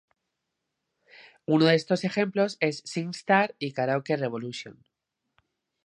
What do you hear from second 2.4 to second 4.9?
es "Singstar" y "Karaoke revolution".